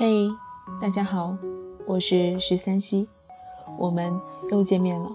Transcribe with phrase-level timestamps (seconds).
[0.00, 0.30] 嘿，
[0.80, 1.36] 大家好，
[1.84, 3.08] 我是十三溪，
[3.80, 5.10] 我们又见面了。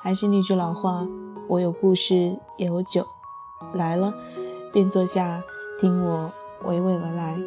[0.00, 1.06] 还是那句老话，
[1.46, 3.06] 我有故事也有酒，
[3.74, 4.14] 来了
[4.72, 5.42] 便坐下，
[5.78, 6.32] 听我
[6.64, 7.38] 娓娓而来。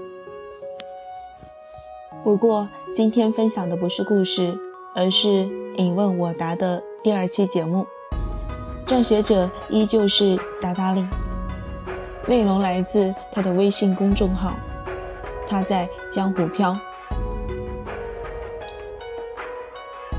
[2.23, 4.55] 不过今天分享的不是故事，
[4.94, 7.88] 而是你问我答的第二期节目。
[8.86, 11.09] 撰写者依旧是达达令，
[12.27, 14.54] 内容来自他的微信公众号。
[15.48, 16.76] 他在江湖飘，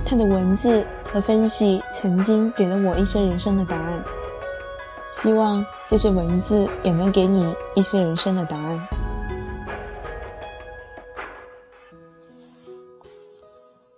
[0.05, 4.05] 他的文字和分析曾经给了我一些人生的答案，
[5.13, 8.87] 希望这些文字也能给你一些人生的答案。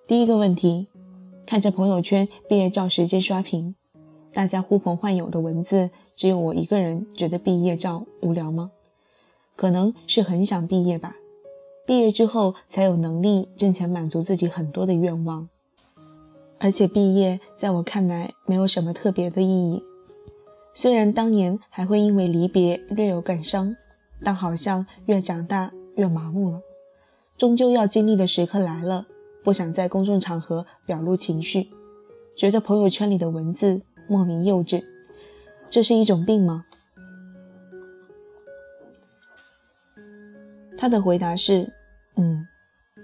[0.07, 0.89] 第一个问题，
[1.47, 3.75] 看着朋友圈毕业照时间刷屏，
[4.33, 8.71] 大家呼朋唤友的文字，只有我一个人觉得毕业照无聊吗？
[9.59, 11.17] 可能是很想毕业吧，
[11.85, 15.49] 毕业之后才有能力挣钱满足自己很多的愿望。
[16.61, 19.83] 而且毕业在我看来没有什么特别的意义，
[20.73, 23.75] 虽然当年还会因为离别略有感伤，
[24.23, 26.61] 但好像越长大越麻木了。
[27.37, 29.09] 终究要经历的时刻来了，
[29.43, 31.69] 不想在公众场合表露情绪，
[32.37, 34.85] 觉得朋友圈里的文字莫名幼稚，
[35.69, 36.67] 这是一种病吗？
[40.79, 41.73] 他的回答是
[42.15, 42.47] ：“嗯，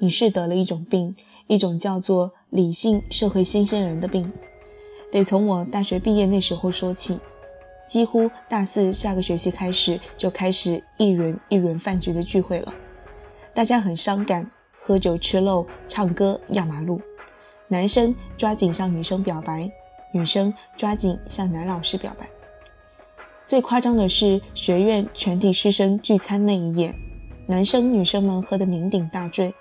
[0.01, 1.17] 你是得了一种病，
[1.49, 4.33] 一种叫做理性社会新鲜人的病。
[5.11, 7.19] 得从我大学毕业那时候说起，
[7.85, 12.73] 几乎大四下个学期开始就开始一轮一轮饭局的聚会了。
[13.53, 17.01] 大家很伤感，喝酒吃肉，唱歌压马路。
[17.67, 19.69] 男生抓紧向女生表白，
[20.13, 22.29] 女生抓紧向男老师表白。
[23.47, 26.95] 最夸张的是学院全体师生聚餐那一夜。”
[27.47, 29.55] 男生女生们喝得酩酊大醉，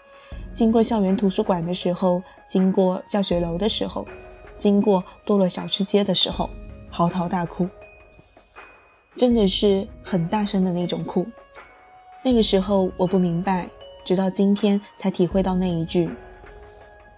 [0.53, 4.07] 经过校园图书馆的时候，经过教学楼的时候，
[4.55, 6.49] 经过多乐小吃街的时候，
[6.89, 7.67] 嚎啕大哭，
[9.17, 11.27] 真的是很大声的那种哭。
[12.23, 13.67] 那个时候我不明白，
[14.05, 16.09] 直到今天才体会到那一句：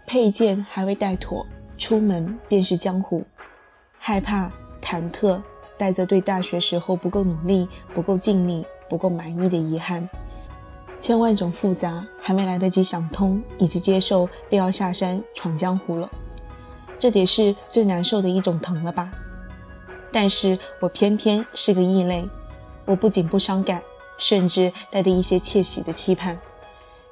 [0.08, 1.46] 佩剑还未带妥，
[1.78, 3.24] 出门便是江湖。
[4.00, 5.40] 害怕、忐忑，
[5.78, 10.10] 带着对大学时候不够努力、不够尽力、不够满意的遗憾。
[10.98, 16.10] 千万种复杂，还没来得及想通以及接受，便要下山闯江湖了。
[16.98, 19.12] 这得是最难受的一种疼了吧？
[20.12, 22.28] 但是我偏偏是个异类，
[22.86, 23.84] 我不仅不伤感，
[24.18, 26.40] 甚至带着一些窃喜的期盼，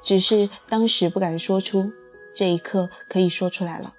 [0.02, 1.90] 只是当时不敢说出，
[2.34, 3.92] 这一刻可以说出来了。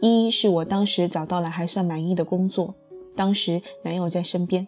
[0.00, 2.74] 一是我当时找到了还算满意的工作，
[3.14, 4.66] 当时男友在身边，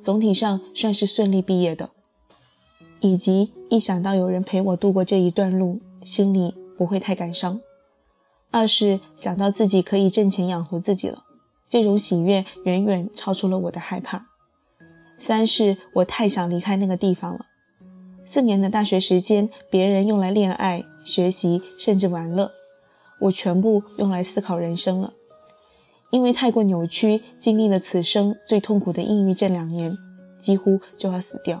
[0.00, 1.90] 总体上算是顺利毕业的。
[3.02, 7.58] 以及一想到有人陪我度过这一段路，心里不会太感伤；
[8.52, 11.24] 二是想到自己可以挣钱养活自己了，
[11.68, 14.26] 这种喜悦远远超出了我的害怕；
[15.18, 17.46] 三是我太想离开那个地方了。
[18.24, 22.52] 四年的大学时间，别人用来恋爱、学习，甚至玩乐，
[23.22, 25.12] 我全部用来思考人生了。
[26.10, 29.98] 因为太过扭曲，经历了此生最痛苦的抑郁症两年，
[30.38, 31.60] 几乎就要死掉。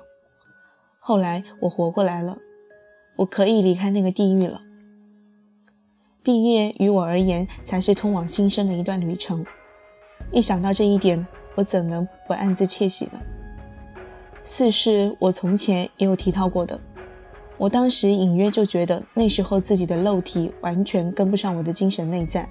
[1.04, 2.38] 后来我活过来了，
[3.16, 4.62] 我可以离开那个地狱了。
[6.22, 9.44] 毕业于我而言才是通往新生的一段旅程。
[10.30, 11.26] 一想到这一点，
[11.56, 13.20] 我怎能不暗自窃喜呢？
[14.44, 16.78] 四是我从前也有提到过的，
[17.58, 22.48] 我当时隐约就觉得那时候自己的肉体完全跟不上我的精神内在。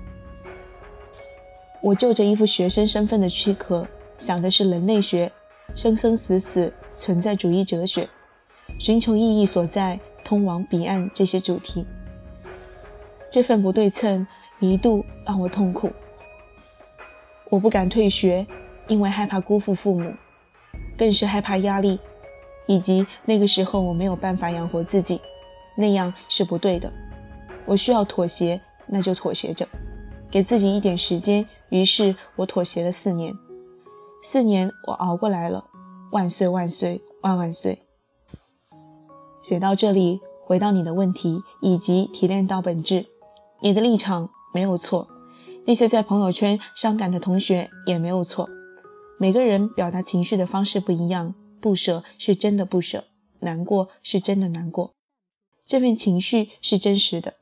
[1.82, 5.32] 我就着一副学生身份的躯壳，想的是人类学、
[5.74, 8.10] 生生死死、存在主义哲学。
[8.82, 11.86] 寻求意义所在，通往彼岸这些主题，
[13.30, 14.26] 这份不对称
[14.60, 15.92] 一度让我痛苦。
[17.52, 18.44] 我不敢退学，
[18.88, 20.12] 因为害怕辜负父母，
[20.98, 22.00] 更是害怕压力，
[22.66, 25.22] 以及那个时候我没有办法养活自己，
[25.78, 26.92] 那样是不对的。
[27.68, 29.68] 我需要妥协，那就妥协着，
[30.32, 31.48] 给自己一点时间。
[31.70, 33.32] 于是我妥协了四年，
[34.24, 35.64] 四年我熬过来了。
[36.12, 37.78] 万岁万岁万万岁！
[39.42, 43.08] 写到这里，回到你的问题，以及提炼到本质，
[43.62, 45.08] 你的立场没有错，
[45.66, 48.50] 那些在朋友圈伤感的同学也没有错。
[49.18, 53.06] 每个人表达情绪的方式不一样，不舍是真的不舍，
[53.40, 54.94] 难过是真的难过，
[55.66, 57.36] 这份情绪是真实的。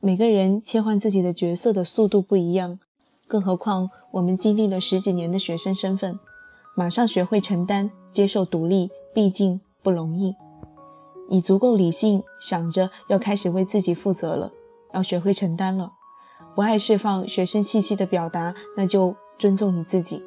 [0.00, 2.78] 每个人切换自己的角色的速度不一样，
[3.26, 6.18] 更何况我们经历了十几年的学生身份，
[6.76, 9.60] 马上学会承担、接受独立，毕竟。
[9.82, 10.34] 不容易，
[11.28, 14.52] 你足够理性，想着要开始为自己负责了，
[14.92, 15.92] 要学会承担了。
[16.54, 20.22] 不爱释放学生气息的表达，那就尊重你自己。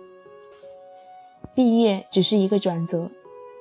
[1.53, 3.11] 毕业只是一个转折，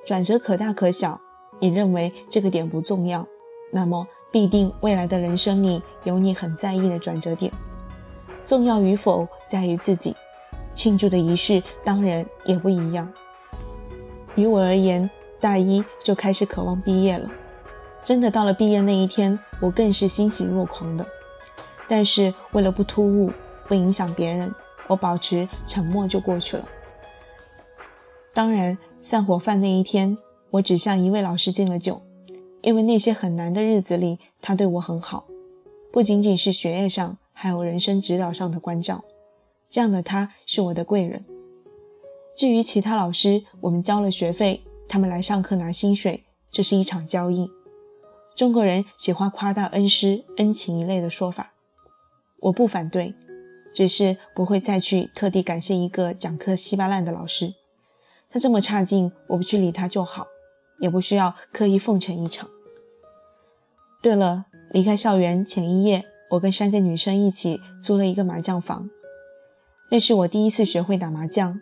[0.05, 1.19] 转折可大可小。
[1.59, 3.27] 你认为这个点不重要，
[3.71, 7.51] 那么必定未来的人生里有你很在意的转折点。
[8.43, 10.15] 重要与否在于自己。
[10.73, 13.11] 庆祝的仪式当然也不一样。
[14.35, 15.07] 于我而言，
[15.41, 17.29] 大一就开始渴望毕业了。
[18.01, 21.05] 真的到了毕业那一天，我更是欣喜若狂的。
[21.87, 23.31] 但是为了不突兀、
[23.67, 24.53] 不影响别人，
[24.87, 26.65] 我保持沉默就过去了。
[28.33, 30.17] 当然，散伙饭那一天，
[30.51, 32.01] 我只向一位老师敬了酒，
[32.61, 35.25] 因为那些很难的日子里，他对我很好，
[35.91, 39.03] 不仅仅是学业上，还有人生指导上的关照。
[39.69, 41.25] 这样的他是我的贵人。
[42.35, 47.49] 至于其他老师，我们交了学费，他们来上课拿薪水，这是一场交易。
[48.35, 51.53] 中国人喜欢夸大恩师、恩情一类的说法。
[52.41, 53.15] 我不反对，
[53.73, 57.53] 只是不会再去特地感谢一个讲课稀巴烂的老师。
[58.29, 60.27] 他这么差劲，我不去理他就好，
[60.81, 62.49] 也不需要刻意奉承一场。
[64.01, 68.89] 对了，离开校园前一夜，我跟三个女生一起租了一个麻将房。
[69.89, 71.61] 那是我第一次学会打麻将，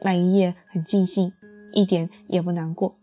[0.00, 1.34] 那一夜很尽兴，
[1.72, 2.94] 一点也不难过，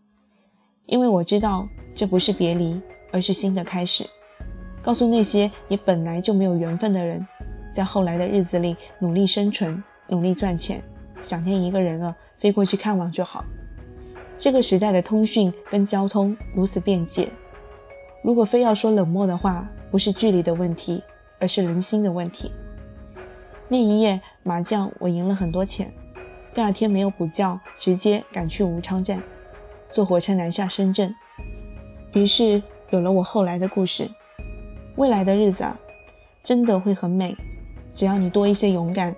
[0.86, 2.80] 因为我知道这不是别离，
[3.12, 4.04] 而是新的开始。
[4.82, 7.26] 告诉那些你本来就没有缘分的人，
[7.72, 10.82] 在后来的日子里努力生存，努力赚钱。
[11.20, 13.44] 想念一个人了，飞过去看望就好。
[14.36, 17.28] 这个时代的通讯跟交通如此便捷，
[18.22, 21.02] 如果非要说冷漠的话，不是距离的问题，
[21.40, 22.52] 而是人心的问题。
[23.66, 25.92] 那一夜麻将我赢了很多钱，
[26.58, 29.22] 第二天没有补觉，直接赶去武昌站，
[29.88, 31.14] 坐火车南下深圳。
[32.14, 32.60] 于是
[32.90, 34.10] 有了我后来的故事。
[34.96, 35.78] 未来的日子啊，
[36.42, 37.36] 真的会很美，
[37.94, 39.14] 只要你多一些勇敢。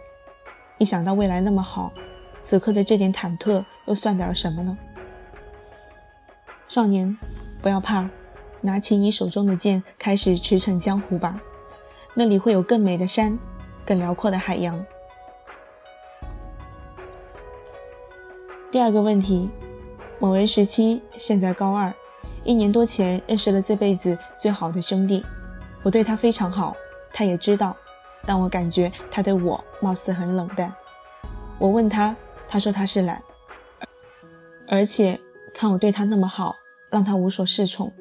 [0.77, 1.91] 一想到未来那么好，
[2.39, 4.77] 此刻的这点忐忑又算点什么呢？
[6.69, 7.17] 少年，
[7.63, 8.11] 不要怕，
[8.61, 11.41] 拿起你手中的剑，开始驰骋江湖吧。
[12.13, 13.39] 那里会有更美的山，
[13.87, 14.85] 更辽阔的海洋。
[18.71, 19.51] 第二个问题，
[20.21, 21.93] 某人十七，现在高二，
[22.45, 25.25] 一年多前认识了这辈子最好的兄弟。
[25.83, 26.77] 我对他非常好，
[27.13, 27.77] 他也知道，
[28.25, 30.73] 但我感觉他对我貌似很冷淡。
[31.59, 32.15] 我问他，
[32.47, 33.21] 他说他是懒，
[34.69, 35.19] 而且
[35.53, 36.55] 看我对他那么好，
[36.91, 37.93] 让他无所适从，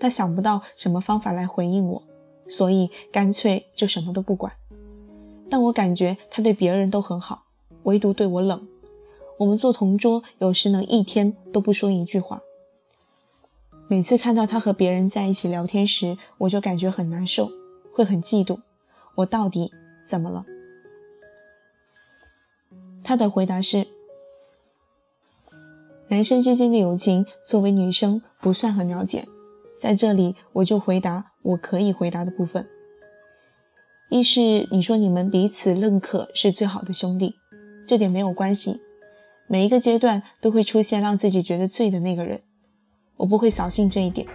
[0.00, 2.02] 他想不到什么方法来回应我，
[2.48, 4.52] 所以干脆就什么都不管。
[5.48, 7.44] 但我感觉他对别人都很好，
[7.84, 8.66] 唯独对我冷。
[9.38, 12.42] 我们做同桌，有时能一天都不说一句话。
[13.88, 17.50] 每次看到他和别人在一起聊天时，我就感觉很难受，
[17.92, 18.60] 会很嫉妒。
[19.16, 19.70] 我到底
[20.06, 20.44] 怎么了？
[23.02, 23.86] 他的回答是：
[26.08, 29.26] 男生之间的友情，作为女生不算很了解。
[29.78, 32.68] 在这里，我就回答我可以回答的部分。
[34.10, 37.36] 一是你说你们彼此认可是最好的兄弟，
[37.86, 38.80] 这点没有关系。
[39.48, 42.42] 每一个阶段都会出现让自己觉得醉的那个人。
[43.16, 44.28] 我不会扫兴这一点，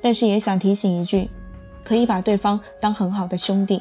[0.00, 1.30] 但是也想提醒一句，
[1.84, 3.80] 可以把对方当很好的兄弟，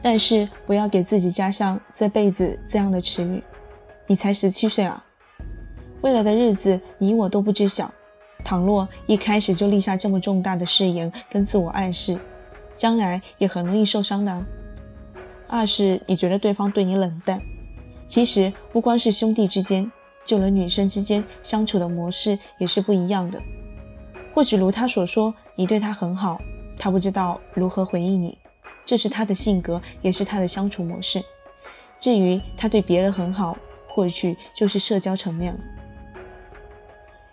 [0.00, 3.42] 但是不要给自己加上这辈子这样的词语。
[4.06, 5.04] 你才十七岁啊，
[6.02, 7.90] 未来的日子你我都不知晓。
[8.44, 12.16] 倘若一开始就立下这么重大的誓言跟自我暗示，
[12.76, 14.46] 将来也很容易受伤的。
[15.48, 17.42] 二是你觉得对方对你冷淡，
[18.08, 19.90] 其实不光是兄弟之间。
[20.24, 23.40] 就连女生之间相处的模式也是不一样的。
[24.34, 26.40] 或许如他所说，你对他很好，
[26.76, 28.36] 他不知道如何回应你，
[28.84, 31.22] 这是他的性格，也是他的相处模式。
[31.96, 33.56] 至于他对别人很好，
[33.88, 35.60] 或许就是社交层面了。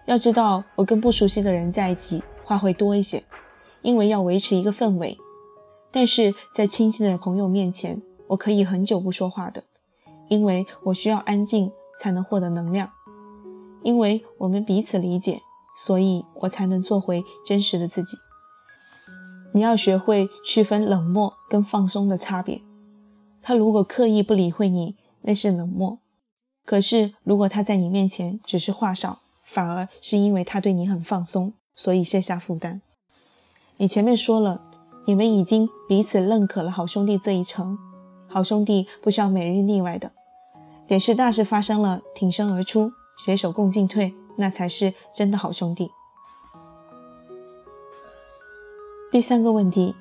[0.05, 3.23] 要知道，我跟不熟悉的人在一起话会多一些，
[3.81, 5.17] 因为要维持一个氛围。
[5.89, 9.63] 但是在亲近的朋友面前，我可以很久不说话的，
[10.29, 11.71] 因为我需要安静。
[11.99, 12.91] 才能获得能量，
[13.81, 15.41] 因为我们彼此理解，
[15.77, 18.17] 所以我才能做回真实的自己。
[19.53, 22.61] 你要学会区分冷漠跟放松的差别。
[23.41, 25.99] 他如果刻意不理会你，那是冷漠；
[26.65, 32.81] 可是如果他在你面前只是话少，反而是因为他对你很放松，所以卸下负担。
[33.77, 34.65] 你前面说了，
[35.05, 37.77] 你们已经彼此认可了好兄弟这一层，
[38.33, 40.11] 好兄弟不需要每日腻歪的。
[40.87, 45.91] 点是大事发生了，挺身而出，携手共进退，那才是真的好兄弟。
[49.11, 49.93] 第三个问题，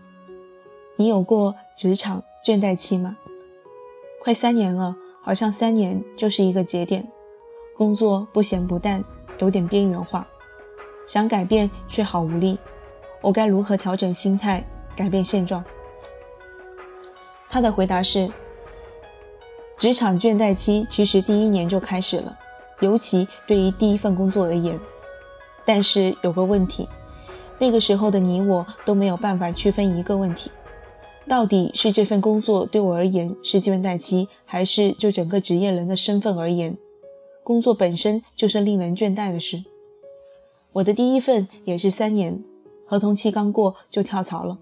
[0.97, 3.19] 你有过职场倦怠期吗？
[4.19, 7.07] 快三年了，好像三年就是一个节点，
[7.77, 9.05] 工作不咸不淡，
[9.41, 10.27] 有点边缘化，
[11.07, 12.59] 想改变却好无力。
[13.21, 15.63] 我该如何调整心态，改变现状？
[17.53, 18.33] 他的回答是：
[19.77, 22.39] 职场倦怠期其实第一年就开始了，
[22.81, 24.81] 尤其对于第一份工作而言。
[25.67, 26.89] 但是有个问题，
[27.59, 30.51] 那个时候的你我都没有办法区分一个问题。
[31.29, 36.79] 到底是这份工作对我而言是倦怠期，还是就整个职业人的身份而言，
[37.45, 39.63] 工作本身就是令人倦怠的事？
[40.73, 42.43] 我的第一份也是三年，
[42.87, 44.57] 合同期刚过就跳槽了，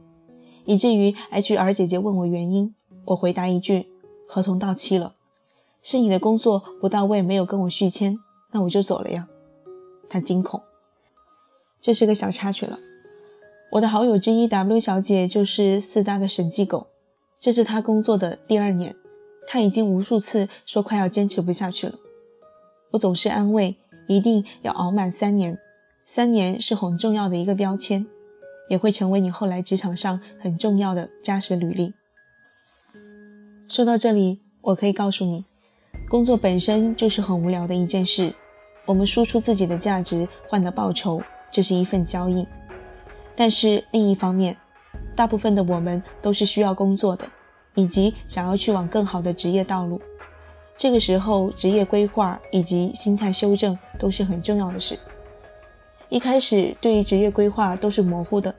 [0.64, 2.74] 以至于 HR 姐姐问我原因，
[3.10, 3.88] 我回答一句：
[4.28, 5.14] 合同到期了，
[5.82, 8.16] 是你的工作不到位，没有跟我续签，
[8.52, 9.28] 那我就走了呀。
[10.08, 10.62] 他惊恐，
[11.80, 12.78] 这是个小插曲了。
[13.72, 16.86] 我的好友之一 W 小姐就是四大的审计狗，
[17.40, 18.94] 这是她工作的第二年，
[19.46, 21.94] 她已经无数次说快要坚持不下去了。
[22.92, 23.76] 我总是安慰，
[24.06, 25.58] 一定要熬满三年，
[26.04, 28.06] 三年是很重要的一个标签，
[28.68, 31.94] 也会成为你后来职场上很重要的扎实履历。
[33.70, 35.44] 说到这里，我可以告诉你，
[36.08, 38.34] 工作本身就是很无聊的一件事，
[38.84, 41.22] 我们输出自己的价值换得报酬，
[41.52, 42.44] 这是一份交易。
[43.36, 44.56] 但是另一方面，
[45.14, 47.24] 大部分的我们都是需要工作的，
[47.76, 50.02] 以及想要去往更好的职业道路。
[50.76, 54.98] 这个时候，职业规划以及心态修正都是很重要的事。
[56.08, 58.52] 一开始对于职业规划都是模糊的，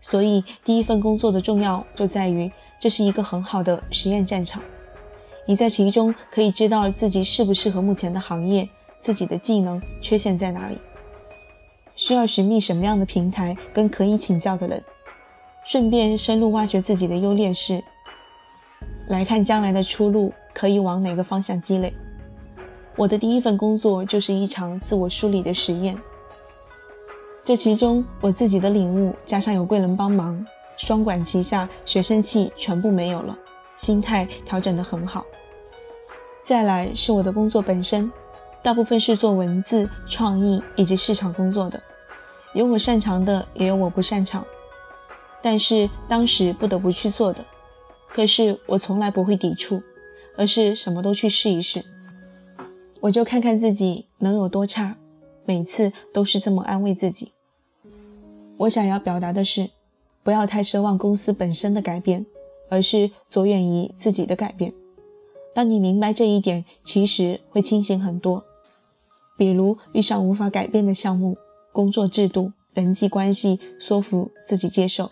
[0.00, 4.62] 所以第一份工作的重要就在于这是一个很好的实验战场。
[5.46, 8.68] 你在其中可以知道自己适不适合目前的行业，
[9.00, 10.76] 自己的技能缺陷在哪里。
[11.96, 14.84] 需要寻觅什么样的平台跟可以请教的人，
[15.64, 17.82] 顺便深入挖掘自己的优劣势，
[19.08, 21.92] 来看将来的出路可以往哪个方向积累。
[22.94, 25.96] 我的第一份工作就是一场自我梳理的实验，
[27.42, 30.44] 这其中我自己的领悟加上有贵人帮忙，
[30.78, 33.36] 双管齐下，学生气全部没有了，
[33.76, 35.26] 心态调整得很好。
[36.42, 38.10] 再来是我的工作本身，
[38.62, 41.82] 大部分是做文字创意以及市场工作的。
[42.54, 44.42] 有我擅长的，也有我不擅长，
[45.42, 47.44] 但是当时不得不去做的。
[48.10, 49.82] 可是我从来不会抵触，
[50.36, 51.84] 而是什么都去试一试。
[53.00, 54.96] 我就看看自己能有多差，
[55.44, 57.32] 每次都是这么安慰自己。
[58.56, 59.70] 我想要表达的是，
[60.28, 62.26] 不要太奢望公司本身的改变，
[62.68, 64.74] 而是着眼于自己的改变。
[65.54, 68.44] 当你明白这一点，其实会清醒很多。
[69.38, 71.38] 比如遇上无法改变的项目。
[71.72, 75.10] 工作制度、人际关系，说服自己接受，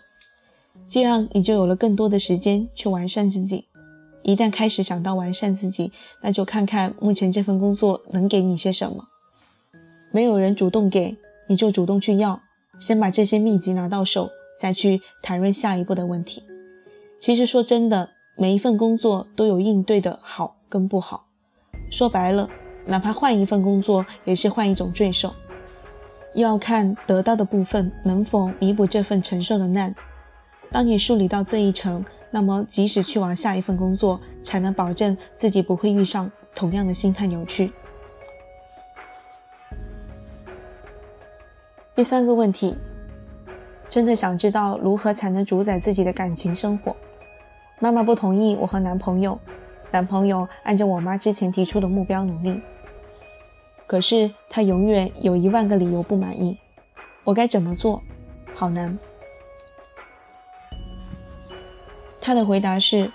[0.87, 3.65] 这样你就有了更多的时间去完善自己。
[4.21, 9.07] 一旦开始想到完善自己，那就看看目前这份工作能给你些什么。
[10.11, 11.17] 没有人主动给，
[11.49, 12.39] 你就主动去要，
[12.79, 16.43] 先把这些秘籍拿到手，再去谈论下一步的问题。
[17.19, 21.25] 其实说真的，每一份工作都有应对的好跟不好。
[21.89, 22.49] 说白了，
[22.85, 25.33] 哪怕换一份工作，也是换一种罪受。
[26.35, 29.95] 要看得到的部分能否弥补这份承受的难。
[30.71, 37.71] 当你梳理到这一层，那么即使去往下一份工作，才能保证自己不会遇上同样的心态扭曲。
[41.95, 42.75] 第三个问题，
[43.87, 46.95] 真的想知道如何才能主宰自己的感情生活。
[47.79, 49.39] 妈妈不同意我和男朋友，
[49.91, 52.59] 男朋友按照我妈之前提出的目标努力。
[53.85, 56.57] 可是他永远有一万个理由不满意，
[57.23, 58.01] 我该怎么做？
[58.53, 58.97] 好难。
[62.19, 63.09] 他的回答是：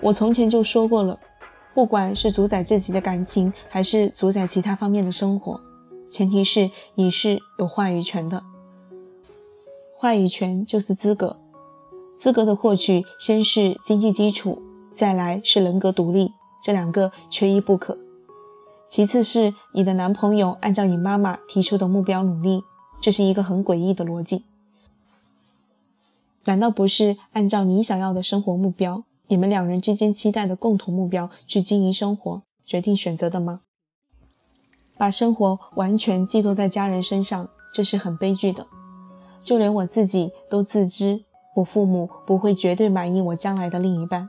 [0.00, 1.18] 我从前就说过了，
[1.74, 5.60] 不管是主宰自己的感情，还是主宰其他方面的生活，
[6.10, 8.42] 前提是你是有话语权的。
[10.00, 11.36] 话语权就是资格，
[12.14, 14.62] 资格的获取先是经济基础，
[14.94, 17.98] 再来是人格独立，这两个缺一不可。
[18.88, 22.62] 其次是你的男朋友按照你妈妈提出的目标努力，
[23.00, 24.44] 这是一个很诡异的逻辑。
[26.44, 33.62] 难道不是按照你想要的生活目标，你们两人之间期待的共同目标去经营生活、决定选择的吗？
[34.96, 38.68] 把生活完全寄托在家人身上，这是很悲剧的。
[39.40, 44.28] 就连我自己都自知，我父母不会绝对满意我将来的另一半，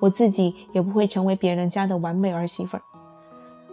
[0.00, 2.82] 我自己也不会成为别人家的完美儿媳妇儿。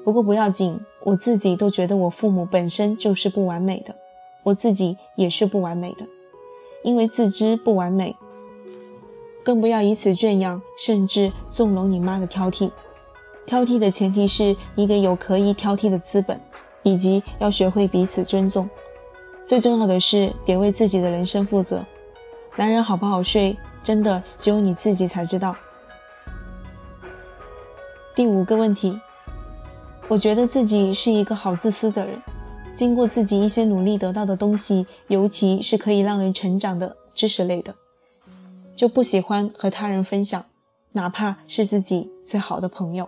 [0.04, 3.96] 不过不要紧，我自己都觉得我父母本身就是不完美的，
[4.44, 6.08] 我自己也是不完美的，
[6.84, 8.16] 因为自知不完美，
[9.44, 12.72] 更不要以此圈养，甚至纵容你妈的挑剔。
[13.46, 16.40] 挑剔的前提是你得有可以挑剔的资本，
[16.84, 18.70] 以及要学会彼此尊重。
[19.48, 21.82] 最重要的是得为自己的人生负责。
[22.58, 25.56] 男人好不好睡，真的只有你自己才知道。
[28.14, 29.00] 第五个问题，
[30.10, 32.22] 我觉得自己是一个好自私的人。
[32.74, 37.74] 经过自己一些努力得到的东西，尤其是可以让人成长的知识类的，
[38.76, 40.44] 就不喜欢和他人分享，
[40.92, 43.08] 哪怕是自己最好的朋友。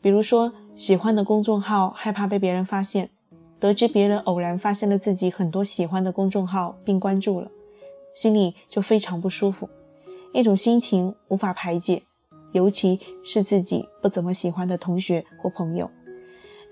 [0.00, 3.10] 比如说，喜欢的公众号害怕被别人发现，
[3.62, 7.48] 得知别人偶然发现了自己很多喜欢的公众号并关注了，
[8.12, 9.70] 心里就非常不舒服，
[10.32, 12.02] 一种心情无法排解，
[12.50, 15.88] 尤其是自己不怎么喜欢的同学或朋友，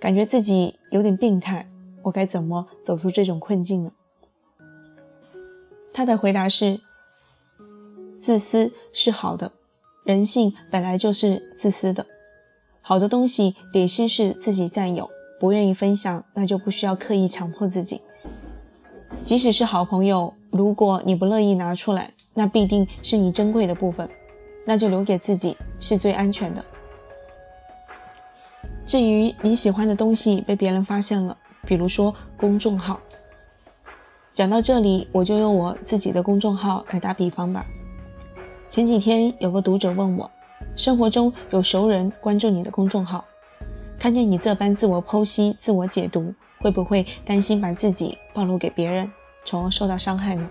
[0.00, 1.70] 感觉自己有点病态。
[2.02, 3.92] 我该怎么走出这种困境呢？
[5.92, 6.80] 他的回答是：
[8.18, 9.52] 自私是好的，
[10.02, 12.04] 人性本来就是自私的。
[12.80, 15.08] 好的东西得先是自己占有，
[15.40, 18.02] 不愿意分享，那就不需要刻意强迫自己。
[19.22, 24.08] 即使是好朋友，如果你不乐意拿出来，那必定是你珍贵的部分，
[24.66, 26.62] 那就留给自己是最安全的。
[28.84, 33.00] 至于你喜欢的东西被别人发现了，比如说公众号，
[34.32, 37.64] 讲到这里，我就用我自己的公众号来打比方吧。
[38.68, 40.30] 前几天有个读者问我，
[40.76, 43.24] 生活中有熟人关注你的公众号，
[44.00, 49.12] 看见你这般自我剖析、自我解读，会不会担心把自己暴露给别人，
[49.44, 50.48] 从而受到伤害呢？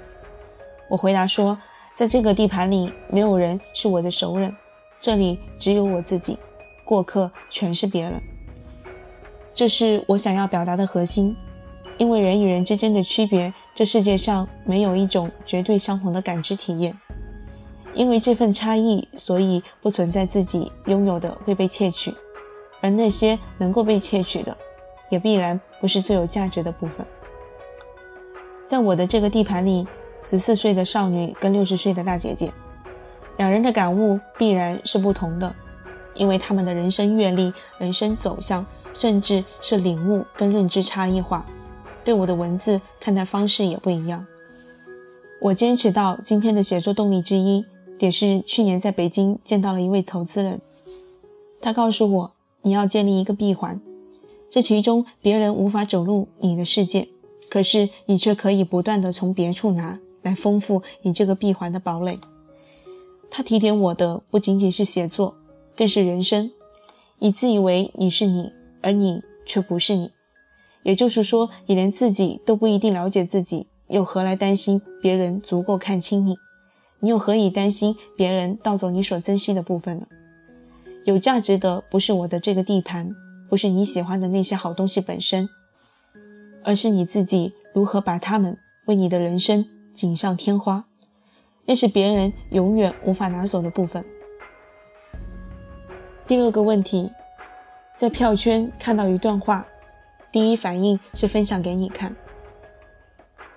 [0.88, 1.58] 我回答说，
[1.96, 4.56] 在这个地盘里，没有人是我的熟人，
[5.00, 6.38] 这里只有我自己，
[6.86, 8.22] 过客全是别人。
[9.52, 11.36] 这是我想要表达的核心，
[11.98, 16.96] 因为人与人之间的区别，这世界上没有一种绝对相同的感知体验。
[17.96, 22.14] 因为这份差异，所以不存在自己拥有的会被窃取，
[22.82, 24.56] 而那些能够被窃取的，
[25.10, 27.06] 也必然不是最有价值的部分。
[28.66, 29.88] 在我的这个地盘里，
[30.24, 32.52] 十四岁的少女跟六十岁的大姐姐，
[33.38, 35.56] 两人的感悟必然是不同的，
[36.14, 38.66] 因为他们的人生阅历、人生走向。
[38.92, 41.46] 甚至是领悟跟认知差异化，
[42.04, 44.26] 对我的文字看待方式也不一样。
[45.40, 47.64] 我坚持到今天的写作动力之一，
[48.00, 50.60] 也是去年在北京见到了一位投资人，
[51.62, 53.82] 他告诉我，你要建立一个闭环，
[54.50, 57.10] 这其中别人无法走入你的世界，
[57.50, 62.20] 可是你却可以不断的从别处拿来丰富你这个闭环的堡垒。
[63.30, 65.36] 他提点我的不仅仅是写作，
[65.76, 66.52] 更是人生。
[67.20, 68.52] 你自以为你是你。
[68.82, 70.12] 而你却不是你，
[70.84, 76.38] 也就是说，你连自己都不一定了解自己，又何来担心别人足够看清你？
[77.02, 80.08] 你又何以担心别人盗走你所珍惜的部分呢？
[81.06, 83.10] 有价值的不是我的这个地盘，
[83.50, 85.50] 不是你喜欢的那些好东西本身，
[86.64, 88.58] 而是你自己如何把它们
[88.88, 90.86] 为你的人生锦上添花，
[91.66, 94.04] 那是别人永远无法拿走的部分。
[96.28, 97.12] 第二个问题。
[97.96, 99.68] 在票圈看到一段话，
[100.32, 102.16] 第一反应是分享给你看。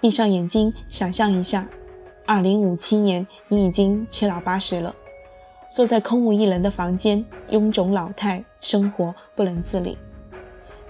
[0.01, 1.69] 闭上眼睛，想象一下，
[2.27, 4.93] 二零五七年你已经七老八十了，
[5.75, 9.97] 坐在空无一人的房间，臃肿老态，生活不能自理。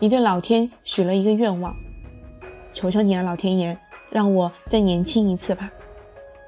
[0.00, 1.76] 你对老天许了一个愿望，
[2.72, 3.78] 求求你啊，老天爷，
[4.10, 5.70] 让我再年轻一次吧。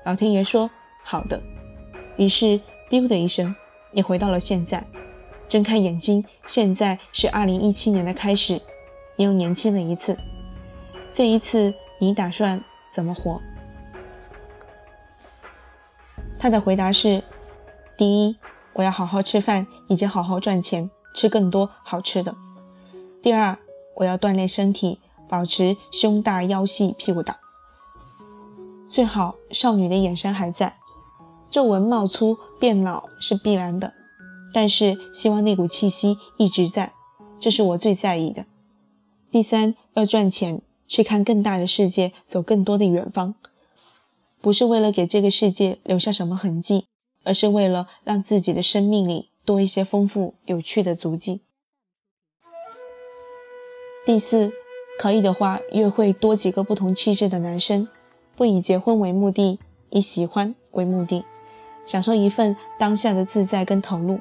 [0.04, 0.68] 老天爷说
[1.04, 1.40] 好的。
[2.16, 3.54] 于是，biu 的一声，
[3.92, 4.84] 你回到了现在。
[5.48, 8.60] 睁开眼睛，现在是二零一七年的开始，
[9.14, 10.18] 你又年轻了一次。
[11.12, 12.60] 这一次，你打算
[12.92, 13.40] 怎么活？
[16.36, 17.22] 他的回答是：
[17.96, 18.36] 第一，
[18.72, 22.34] 我要好好吃饭，以及好好赚钱，吃更多好吃的；
[23.22, 23.56] 第二，
[23.96, 27.38] 我要锻炼身体，保持胸大腰细屁股大，
[28.88, 30.78] 最好少女的眼神还在，
[31.48, 33.92] 皱纹冒粗变老是必然的。
[34.52, 36.92] 但是希望那股气息一直在，
[37.38, 38.46] 这是我最在意的。
[39.30, 43.34] 第三，要赚钱，去看更大的世界，走更多的远方，
[44.40, 46.86] 不是为了给这个世界留下什么痕迹，
[47.24, 51.42] 而是为了让自己的生命里多一些丰富有趣的足迹。
[54.06, 54.52] 第四，
[54.98, 57.88] 可以的话，约会多几个不同气质的男生，
[58.36, 59.58] 不以结婚为目的，
[59.90, 61.24] 以喜欢为目的，
[61.84, 64.20] 享受一份当下的自在跟投入。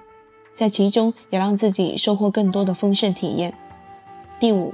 [0.55, 3.57] 在其中也让自己收获更多的丰盛体验。
[4.39, 4.73] 第五，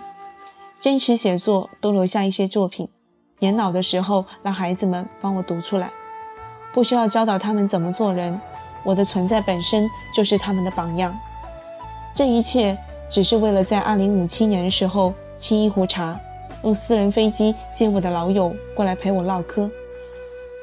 [0.77, 2.89] 坚持写作，多留下一些作品，
[3.39, 5.91] 年老的时候让孩子们帮我读出来，
[6.73, 8.39] 不需要教导他们怎么做人，
[8.83, 11.17] 我的存在本身就是他们的榜样。
[12.13, 12.77] 这一切
[13.09, 16.19] 只是为了在二零五七年的时候沏一壶茶，
[16.63, 19.69] 用私人飞机接我的老友过来陪我唠嗑，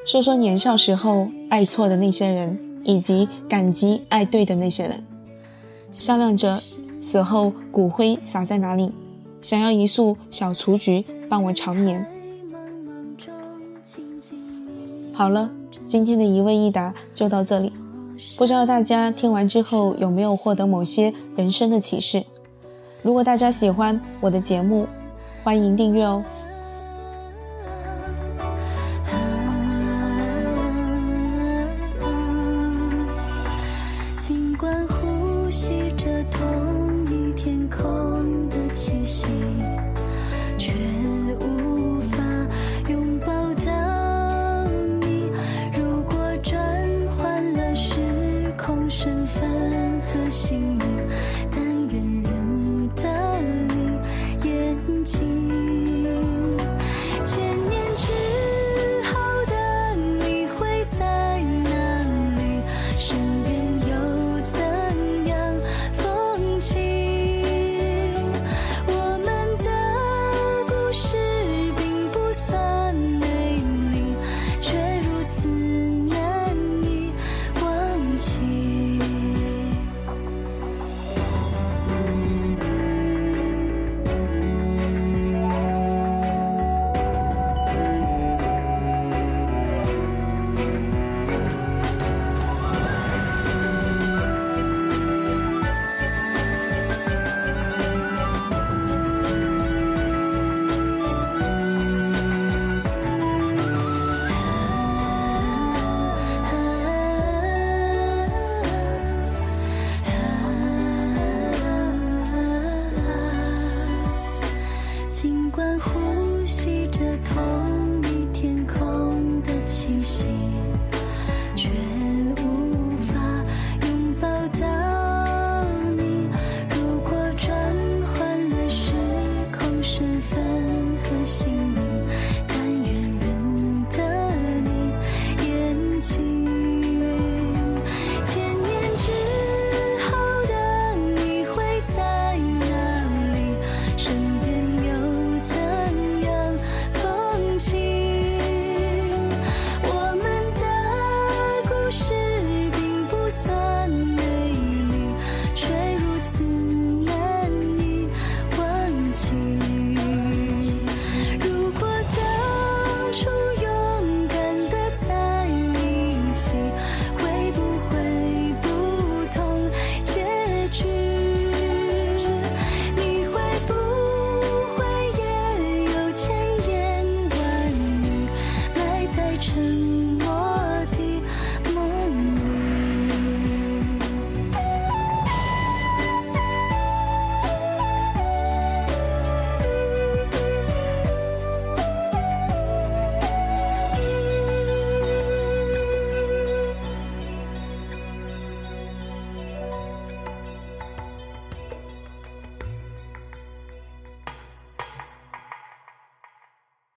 [0.05, 5.03] 说说年少时候爱错的那些人，以及感激爱对的那些人，
[5.91, 6.61] 商量着
[7.01, 8.91] 死后骨灰撒在哪里，
[9.41, 12.05] 想要一束小雏菊伴我长眠。
[15.13, 15.49] 好了，
[15.85, 17.71] 今天的一问一答就到这里。
[18.37, 22.23] 不知道大家听完之后有没有获得某些人生的启示？
[23.03, 24.87] 如果大家喜欢我的节目，
[25.43, 26.23] 欢迎订阅哦。